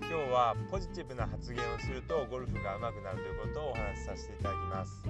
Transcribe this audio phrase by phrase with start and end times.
[0.00, 5.04] 今日はポジティブな発言をするとゴルフが上手くなるということをお話しさせていただきます。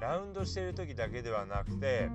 [0.00, 2.10] ラウンドしている時だけではなくて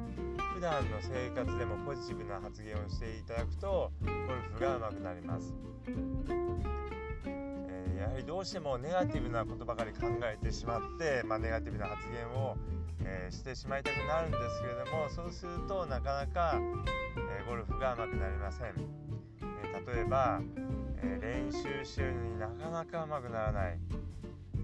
[0.54, 5.56] 普段の生活でもポジティブな発言をしていただくとゴルフが上手くなります、
[7.98, 12.56] やはりどうしてもネガティブなことばかり考えてしまって、まあ、ネガティブな発言を、
[13.04, 20.42] えー、してしまいたくなるんですけれどもそうするとなかなか、えー、ゴルフが上手くなりません、えー、例えば、
[21.04, 23.80] え練習してるのになかなか上手くならない。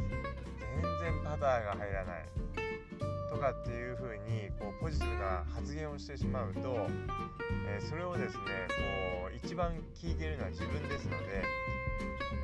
[1.01, 2.25] 全然パターが入らない。
[3.29, 6.87] とかっていう風にこうポジティブな発言をしてしまうと、
[7.67, 8.43] えー、それをですね
[9.21, 11.43] こう一番聞いてるのは自分ですので、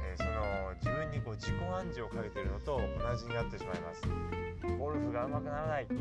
[0.03, 4.01] えー、その自分にこう自己暗示をかけてるのと同じになってしまいます。
[4.77, 5.87] ゴルフが上手くならない。
[5.87, 5.93] パ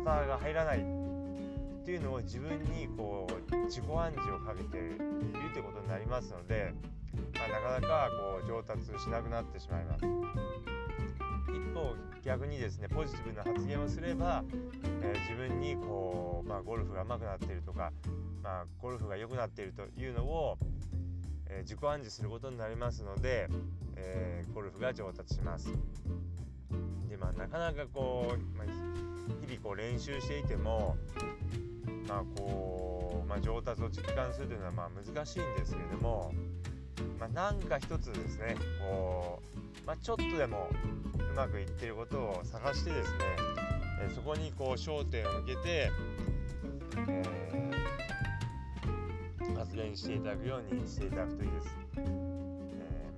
[0.00, 1.11] ターが入らない。
[1.82, 4.96] っていうのを自分にこう自己暗示をかけている
[5.52, 6.72] ということになりますので
[7.34, 10.04] まあ、なかなかこう上達しなくなってしまいます。
[10.06, 14.44] 一方逆にですねポジティブな発言をすれば、
[15.02, 17.92] えー、自分にこう、まあ、ゴルフが上手くなっているとか、
[18.42, 20.56] まあ、ゴルフが良くなっているというのを、
[21.48, 23.48] えー、自己暗示することになりますので、
[23.96, 25.68] えー、ゴルフが上達します。
[27.08, 28.66] でまあなかなかこう、まあ、
[29.46, 30.96] 日々こう練習していても
[32.08, 36.32] まあこう、まあ、上達を実感するというのはまあ難しいんですけれども
[37.22, 40.68] まあ、なんか一つですねこう、まあ、ちょっとでも
[41.30, 43.18] うまくいっていることを探してですね、
[44.10, 45.90] え、そこにこう焦点を向けて、
[47.08, 51.78] えー、発言していただくようにしていただくといいです。
[51.96, 52.00] え、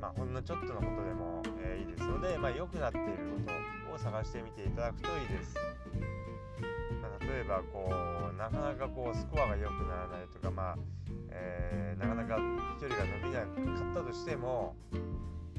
[0.01, 3.53] まあ、ほんのちょっとのことでも、えいいですので、まあ、良くなっているこ
[3.89, 5.57] とを探してみていただくといいです。
[7.29, 7.91] 例えばこ
[8.33, 10.77] うなかなかこうスコアが良くならないとか、まあ
[11.31, 12.37] えー、なかなか
[12.79, 14.77] 飛距離が伸びなかったとしても、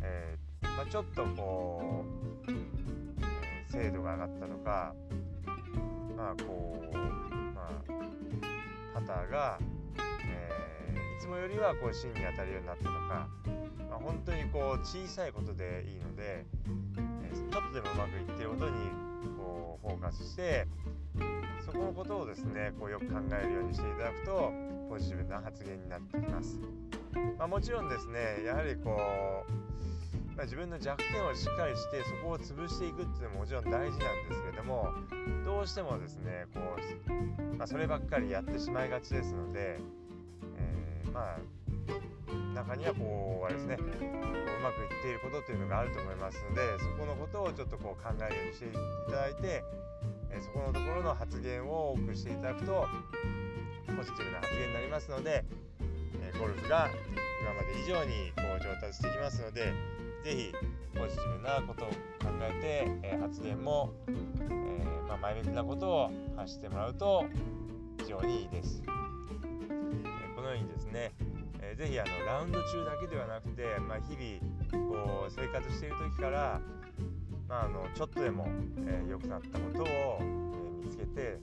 [0.01, 2.05] えー、まあ、ちょっとこ
[2.47, 4.93] う、え精度が上がったとか
[6.15, 6.97] まあこう、
[7.53, 7.81] まあ、
[8.93, 9.59] パターが、
[10.27, 13.27] えいつもよりはこう芯に当たるようになったとか、
[13.89, 16.45] まあ、本当にこう小さいことでいいので、
[16.97, 18.73] えちょっとでもうまくいってることに
[19.37, 20.67] こうフォーカスして
[21.65, 24.51] そこのことをですねこうよく考えるようにしていただくと
[24.87, 26.59] ポジティブな発言になってきます、
[27.39, 34.89] まあ、もちろんですねやはりこう、まあ、自分の弱点をしっかりしてそこを潰していくっていうのももちろん大事なんですけども
[35.43, 36.59] どうしてもですねこ
[37.07, 39.79] う、まあ、そればっかりやってしまいがちですので、
[40.57, 41.37] えー、まあ
[42.53, 43.85] 中にはこうあれですねうう
[44.63, 48.69] まくいっていることというのがあると思いますのでそこのことをちょっとこう考えるようにしてい
[49.11, 49.63] ただいて
[50.35, 52.85] えそこのところの発言を多くしていただくと
[53.95, 55.45] ポジティブな発言になりますので、
[56.21, 56.89] えゴルフが
[57.41, 59.71] 今まで以上にこう上達してきますので
[60.25, 60.53] 是非
[60.93, 61.95] ポジティブなことを考
[62.41, 67.25] えて、え発言も、えー、まあ、前向きなことを発してもらうと
[67.99, 68.83] 非常にいいです。
[68.83, 68.87] え
[70.35, 71.13] このようにですね、
[71.61, 76.59] えー、ぜひあのラウンド中だけではなくて、まあ、日々こう生活している時から
[77.47, 78.47] まあ、あのちょっとでも
[78.77, 79.85] 良、えー、くなったことを、
[80.21, 81.39] えー、見つけて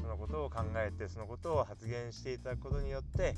[0.00, 3.34] そのことを考えてそのことを発言していただくことによって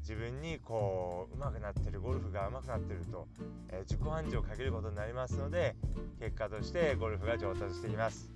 [0.00, 3.26] 自分にこう上手くなってるゴルフが上手くなってると、
[3.70, 5.74] えー、自己暗示をかけることになりますので
[6.20, 8.30] 結果としてゴルフが上達しています。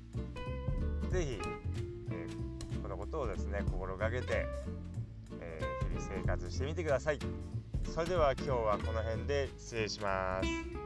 [1.11, 1.41] 是非、
[2.11, 4.47] えー、このことをですね心がけて、
[5.41, 7.19] えー、日々生活してみてください。
[7.95, 10.78] それでは今日はこの辺で失礼します。